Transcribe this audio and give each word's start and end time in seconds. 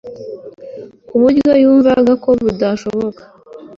ku 1.07 1.13
buryo 1.21 1.51
yumvaga 1.63 2.13
ko 2.23 2.29
bidashoboka 2.45 3.21